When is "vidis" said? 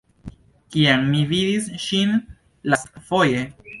1.33-1.67